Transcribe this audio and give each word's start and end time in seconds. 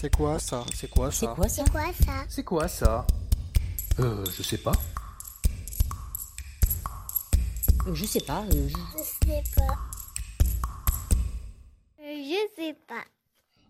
C'est 0.00 0.14
quoi 0.14 0.38
ça 0.38 0.64
C'est 0.74 0.88
quoi 0.88 1.10
C'est 1.10 1.26
ça 1.26 1.34
quoi 1.34 1.48
ça 1.48 1.54
C'est 1.64 1.70
quoi 1.70 1.92
ça 1.92 2.24
C'est 2.28 2.44
quoi 2.44 2.68
ça 2.68 3.06
Euh, 3.98 4.24
je 4.36 4.42
sais 4.44 4.58
pas. 4.58 4.72
Euh, 7.88 7.94
Je 7.94 8.04
sais 8.04 8.20
pas. 8.20 8.44
euh, 8.52 8.68
je- 8.68 8.98
Je 8.98 9.02
sais 9.02 9.42
pas. 9.56 9.74
Je 12.00 12.48
sais 12.56 12.74
pas. 12.86 13.02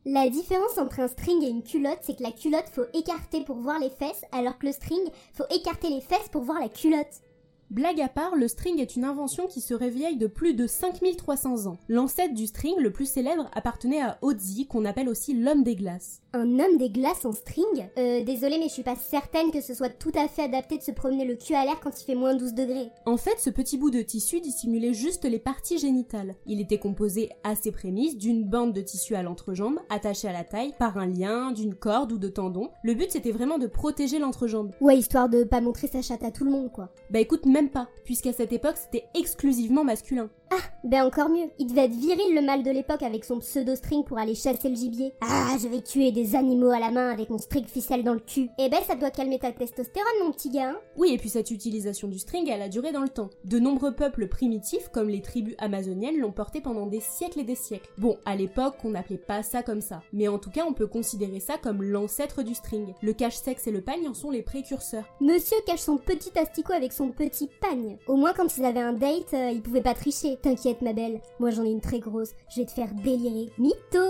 La 0.04 0.28
différence 0.28 0.76
entre 0.78 1.00
un 1.00 1.08
string 1.08 1.42
et 1.42 1.48
une 1.48 1.62
culotte, 1.62 1.98
c'est 2.02 2.16
que 2.16 2.22
la 2.22 2.32
culotte 2.32 2.68
faut 2.74 2.84
écarter 2.94 3.42
pour 3.44 3.56
voir 3.56 3.78
les 3.78 3.90
fesses, 3.90 4.22
alors 4.32 4.58
que 4.58 4.66
le 4.66 4.72
string 4.72 5.00
faut 5.34 5.44
écarter 5.50 5.88
les 5.90 6.00
fesses 6.00 6.28
pour 6.30 6.42
voir 6.44 6.60
la 6.60 6.68
culotte. 6.68 7.22
Blague 7.70 8.00
à 8.00 8.08
part, 8.08 8.34
le 8.34 8.48
string 8.48 8.80
est 8.80 8.96
une 8.96 9.04
invention 9.04 9.46
qui 9.46 9.60
se 9.60 9.74
réveille 9.74 10.16
de 10.16 10.26
plus 10.26 10.54
de 10.54 10.66
5300 10.66 11.66
ans. 11.66 11.76
L'ancêtre 11.90 12.32
du 12.32 12.46
string, 12.46 12.74
le 12.78 12.90
plus 12.90 13.04
célèbre, 13.04 13.50
appartenait 13.54 14.00
à 14.00 14.16
Ozzy, 14.22 14.66
qu'on 14.66 14.86
appelle 14.86 15.10
aussi 15.10 15.34
l'homme 15.34 15.64
des 15.64 15.76
glaces. 15.76 16.22
Un 16.32 16.58
homme 16.60 16.78
des 16.78 16.88
glaces 16.88 17.26
en 17.26 17.32
string 17.32 17.66
Euh, 17.98 18.24
désolé 18.24 18.56
mais 18.58 18.68
je 18.68 18.72
suis 18.72 18.82
pas 18.82 18.96
certaine 18.96 19.50
que 19.50 19.60
ce 19.60 19.74
soit 19.74 19.90
tout 19.90 20.12
à 20.14 20.28
fait 20.28 20.42
adapté 20.42 20.78
de 20.78 20.82
se 20.82 20.92
promener 20.92 21.26
le 21.26 21.36
cul 21.36 21.54
à 21.54 21.64
l'air 21.64 21.78
quand 21.80 22.00
il 22.00 22.04
fait 22.04 22.14
moins 22.14 22.34
12 22.34 22.54
degrés. 22.54 22.88
En 23.04 23.18
fait, 23.18 23.38
ce 23.38 23.50
petit 23.50 23.76
bout 23.76 23.90
de 23.90 24.00
tissu 24.00 24.40
dissimulait 24.40 24.94
juste 24.94 25.26
les 25.26 25.38
parties 25.38 25.78
génitales. 25.78 26.36
Il 26.46 26.60
était 26.62 26.78
composé 26.78 27.30
à 27.44 27.54
ses 27.54 27.70
prémices 27.70 28.16
d'une 28.16 28.44
bande 28.44 28.72
de 28.72 28.80
tissu 28.80 29.14
à 29.14 29.22
l'entrejambe, 29.22 29.78
attachée 29.90 30.28
à 30.28 30.32
la 30.32 30.44
taille 30.44 30.74
par 30.78 30.96
un 30.96 31.06
lien, 31.06 31.52
d'une 31.52 31.74
corde 31.74 32.12
ou 32.12 32.18
de 32.18 32.28
tendons. 32.28 32.70
Le 32.82 32.94
but 32.94 33.10
c'était 33.10 33.30
vraiment 33.30 33.58
de 33.58 33.66
protéger 33.66 34.18
l'entrejambe. 34.18 34.72
Ouais, 34.80 34.96
histoire 34.96 35.28
de 35.28 35.44
pas 35.44 35.60
montrer 35.60 35.86
sa 35.88 36.00
chatte 36.00 36.22
à 36.22 36.30
tout 36.30 36.44
le 36.44 36.50
monde 36.50 36.72
quoi. 36.72 36.90
Bah 37.10 37.20
écoute, 37.20 37.44
même 37.58 37.70
pas, 37.70 37.88
puisqu'à 38.04 38.32
cette 38.32 38.52
époque 38.52 38.76
c'était 38.76 39.06
exclusivement 39.14 39.82
masculin. 39.82 40.30
Ben 40.84 41.04
encore 41.04 41.28
mieux, 41.28 41.50
il 41.58 41.66
devait 41.66 41.84
être 41.86 41.94
viril 41.94 42.34
le 42.34 42.40
mâle 42.40 42.62
de 42.62 42.70
l'époque 42.70 43.02
avec 43.02 43.24
son 43.24 43.40
pseudo-string 43.40 44.04
pour 44.04 44.16
aller 44.16 44.34
chasser 44.34 44.68
le 44.68 44.76
gibier. 44.76 45.12
Ah, 45.20 45.56
je 45.60 45.68
vais 45.68 45.82
tuer 45.82 46.12
des 46.12 46.34
animaux 46.34 46.70
à 46.70 46.78
la 46.78 46.90
main 46.90 47.10
avec 47.10 47.28
mon 47.30 47.36
string 47.38 47.66
ficelle 47.66 48.04
dans 48.04 48.14
le 48.14 48.20
cul. 48.20 48.48
Eh 48.58 48.68
ben 48.68 48.78
ça 48.86 48.94
doit 48.94 49.10
calmer 49.10 49.38
ta 49.38 49.52
testostérone 49.52 50.08
mon 50.24 50.30
petit 50.30 50.50
gars. 50.50 50.70
hein. 50.70 50.78
Oui, 50.96 51.10
et 51.12 51.18
puis 51.18 51.28
cette 51.28 51.50
utilisation 51.50 52.08
du 52.08 52.18
string, 52.18 52.48
elle 52.48 52.62
a 52.62 52.68
duré 52.68 52.92
dans 52.92 53.02
le 53.02 53.08
temps. 53.08 53.28
De 53.44 53.58
nombreux 53.58 53.94
peuples 53.94 54.28
primitifs, 54.28 54.88
comme 54.88 55.08
les 55.08 55.20
tribus 55.20 55.56
amazoniennes, 55.58 56.18
l'ont 56.18 56.32
porté 56.32 56.60
pendant 56.60 56.86
des 56.86 57.00
siècles 57.00 57.40
et 57.40 57.44
des 57.44 57.54
siècles. 57.56 57.90
Bon, 57.98 58.16
à 58.24 58.36
l'époque, 58.36 58.76
on 58.84 58.90
n'appelait 58.90 59.18
pas 59.18 59.42
ça 59.42 59.62
comme 59.62 59.82
ça. 59.82 60.00
Mais 60.12 60.28
en 60.28 60.38
tout 60.38 60.50
cas, 60.50 60.64
on 60.66 60.72
peut 60.72 60.86
considérer 60.86 61.40
ça 61.40 61.58
comme 61.58 61.82
l'ancêtre 61.82 62.42
du 62.42 62.54
string. 62.54 62.94
Le 63.02 63.12
cache-sexe 63.12 63.66
et 63.66 63.72
le 63.72 63.82
pagne 63.82 64.08
en 64.08 64.14
sont 64.14 64.30
les 64.30 64.42
précurseurs. 64.42 65.04
Monsieur 65.20 65.58
cache 65.66 65.80
son 65.80 65.98
petit 65.98 66.38
asticot 66.38 66.72
avec 66.72 66.92
son 66.92 67.10
petit 67.10 67.50
pagne. 67.60 67.98
Au 68.06 68.16
moins 68.16 68.32
quand 68.32 68.56
ils 68.56 68.64
avaient 68.64 68.80
un 68.80 68.92
date, 68.94 69.34
euh, 69.34 69.50
ils 69.50 69.60
pouvaient 69.60 69.82
pas 69.82 69.94
tricher. 69.94 70.37
T'inquiète 70.42 70.82
ma 70.82 70.92
belle, 70.92 71.20
moi 71.40 71.50
j'en 71.50 71.64
ai 71.64 71.70
une 71.70 71.80
très 71.80 71.98
grosse, 71.98 72.30
je 72.54 72.60
vais 72.60 72.66
te 72.66 72.70
faire 72.72 72.94
délirer. 72.94 73.50
Mytho 73.58 74.07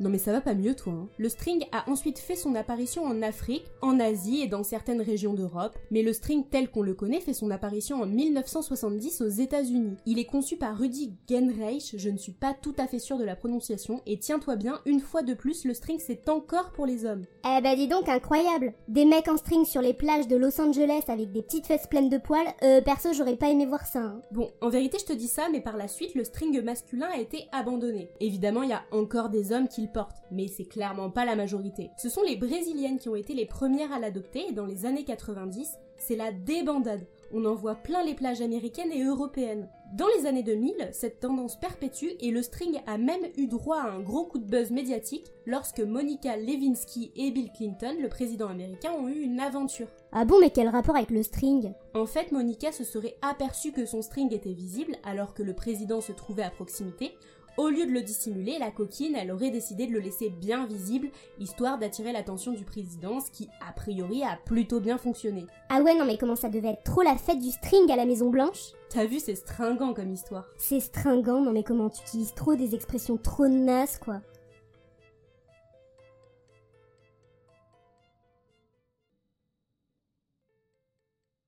Non 0.00 0.10
mais 0.10 0.18
ça 0.18 0.32
va 0.32 0.40
pas 0.40 0.54
mieux 0.54 0.74
toi. 0.74 0.92
hein. 0.92 1.08
Le 1.18 1.28
string 1.28 1.64
a 1.72 1.88
ensuite 1.90 2.18
fait 2.18 2.34
son 2.36 2.54
apparition 2.54 3.04
en 3.04 3.22
Afrique, 3.22 3.64
en 3.82 4.00
Asie 4.00 4.40
et 4.42 4.48
dans 4.48 4.64
certaines 4.64 5.00
régions 5.02 5.34
d'Europe, 5.34 5.78
mais 5.90 6.02
le 6.02 6.12
string 6.12 6.44
tel 6.50 6.70
qu'on 6.70 6.82
le 6.82 6.94
connaît 6.94 7.20
fait 7.20 7.32
son 7.34 7.50
apparition 7.50 8.02
en 8.02 8.06
1970 8.06 9.20
aux 9.20 9.28
États-Unis. 9.28 9.96
Il 10.06 10.18
est 10.18 10.24
conçu 10.24 10.56
par 10.56 10.76
Rudy 10.76 11.12
Genreich, 11.28 11.94
je 11.96 12.10
ne 12.10 12.18
suis 12.18 12.32
pas 12.32 12.54
tout 12.54 12.74
à 12.78 12.86
fait 12.86 12.98
sûre 12.98 13.18
de 13.18 13.24
la 13.24 13.36
prononciation, 13.36 14.00
et 14.06 14.18
tiens-toi 14.18 14.56
bien, 14.56 14.80
une 14.86 15.00
fois 15.00 15.22
de 15.22 15.34
plus, 15.34 15.64
le 15.64 15.74
string 15.74 15.98
c'est 16.04 16.28
encore 16.28 16.72
pour 16.72 16.86
les 16.86 17.04
hommes. 17.04 17.24
Eh 17.44 17.60
ben 17.62 17.76
dis 17.76 17.88
donc, 17.88 18.08
incroyable 18.08 18.74
Des 18.88 19.04
mecs 19.04 19.28
en 19.28 19.36
string 19.36 19.64
sur 19.64 19.82
les 19.82 19.94
plages 19.94 20.28
de 20.28 20.36
Los 20.36 20.60
Angeles 20.60 21.02
avec 21.08 21.32
des 21.32 21.42
petites 21.42 21.66
fesses 21.66 21.86
pleines 21.86 22.08
de 22.08 22.18
poils, 22.18 22.46
euh, 22.62 22.80
perso 22.80 23.10
j'aurais 23.12 23.36
pas 23.36 23.50
aimé 23.50 23.66
voir 23.66 23.86
ça. 23.86 24.00
hein. 24.00 24.22
Bon, 24.32 24.50
en 24.60 24.68
vérité 24.68 24.98
je 25.00 25.04
te 25.06 25.12
dis 25.12 25.28
ça, 25.28 25.48
mais 25.50 25.60
par 25.60 25.76
la 25.76 25.88
suite 25.88 26.14
le 26.14 26.24
string 26.24 26.60
masculin 26.62 27.08
a 27.14 27.18
été 27.20 27.46
abandonné. 27.52 28.10
Évidemment, 28.20 28.62
il 28.62 28.70
y 28.70 28.74
a 28.74 28.82
encore 28.90 29.28
des 29.28 29.52
hommes 29.52 29.68
qui 29.68 29.81
le 29.82 29.92
portent, 29.92 30.22
mais 30.30 30.48
c'est 30.48 30.64
clairement 30.64 31.10
pas 31.10 31.24
la 31.24 31.36
majorité. 31.36 31.90
Ce 31.98 32.08
sont 32.08 32.22
les 32.22 32.36
brésiliennes 32.36 32.98
qui 32.98 33.08
ont 33.08 33.16
été 33.16 33.34
les 33.34 33.46
premières 33.46 33.92
à 33.92 33.98
l'adopter, 33.98 34.46
et 34.48 34.52
dans 34.52 34.66
les 34.66 34.86
années 34.86 35.04
90, 35.04 35.76
c'est 35.96 36.16
la 36.16 36.32
débandade. 36.32 37.06
On 37.32 37.44
en 37.44 37.54
voit 37.54 37.76
plein 37.76 38.04
les 38.04 38.14
plages 38.14 38.40
américaines 38.40 38.92
et 38.92 39.04
européennes. 39.04 39.68
Dans 39.94 40.08
les 40.18 40.26
années 40.26 40.42
2000, 40.42 40.90
cette 40.92 41.20
tendance 41.20 41.58
perpétue 41.58 42.10
et 42.20 42.30
le 42.30 42.42
string 42.42 42.80
a 42.86 42.98
même 42.98 43.24
eu 43.36 43.46
droit 43.46 43.78
à 43.78 43.90
un 43.90 44.00
gros 44.00 44.24
coup 44.24 44.38
de 44.38 44.44
buzz 44.44 44.70
médiatique 44.70 45.26
lorsque 45.46 45.80
Monica 45.80 46.36
Lewinsky 46.36 47.12
et 47.14 47.30
Bill 47.30 47.50
Clinton, 47.52 47.96
le 48.00 48.08
président 48.08 48.48
américain, 48.48 48.92
ont 48.92 49.08
eu 49.08 49.20
une 49.20 49.40
aventure. 49.40 49.88
Ah 50.12 50.24
bon, 50.24 50.40
mais 50.40 50.50
quel 50.50 50.68
rapport 50.68 50.96
avec 50.96 51.10
le 51.10 51.22
string? 51.22 51.72
En 51.94 52.06
fait, 52.06 52.32
Monica 52.32 52.72
se 52.72 52.84
serait 52.84 53.16
aperçue 53.22 53.72
que 53.72 53.86
son 53.86 54.02
string 54.02 54.32
était 54.34 54.52
visible 54.52 54.96
alors 55.04 55.34
que 55.34 55.42
le 55.42 55.54
président 55.54 56.00
se 56.00 56.12
trouvait 56.12 56.42
à 56.42 56.50
proximité. 56.50 57.12
Au 57.58 57.68
lieu 57.68 57.84
de 57.84 57.90
le 57.92 58.00
dissimuler, 58.00 58.58
la 58.58 58.70
coquine, 58.70 59.14
elle 59.14 59.30
aurait 59.30 59.50
décidé 59.50 59.86
de 59.86 59.92
le 59.92 60.00
laisser 60.00 60.30
bien 60.30 60.66
visible, 60.66 61.10
histoire 61.38 61.78
d'attirer 61.78 62.12
l'attention 62.12 62.52
du 62.52 62.64
président, 62.64 63.20
ce 63.20 63.30
qui, 63.30 63.48
a 63.68 63.72
priori, 63.72 64.22
a 64.22 64.38
plutôt 64.46 64.80
bien 64.80 64.96
fonctionné. 64.96 65.44
Ah 65.68 65.82
ouais, 65.82 65.94
non 65.94 66.06
mais 66.06 66.16
comment 66.16 66.36
ça 66.36 66.48
devait 66.48 66.70
être 66.70 66.84
trop 66.84 67.02
la 67.02 67.16
fête 67.16 67.40
du 67.40 67.50
string 67.50 67.90
à 67.90 67.96
la 67.96 68.06
Maison 68.06 68.30
Blanche 68.30 68.72
T'as 68.88 69.04
vu, 69.04 69.20
c'est 69.20 69.34
stringant 69.34 69.92
comme 69.92 70.12
histoire. 70.12 70.46
C'est 70.56 70.80
stringant, 70.80 71.42
non 71.42 71.52
mais 71.52 71.62
comment 71.62 71.90
tu 71.90 72.02
utilises 72.02 72.34
trop 72.34 72.54
des 72.54 72.74
expressions 72.74 73.18
trop 73.18 73.48
nasses 73.48 73.98
quoi. 73.98 74.20